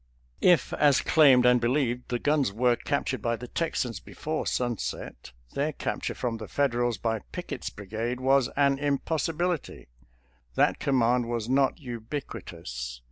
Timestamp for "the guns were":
2.09-2.75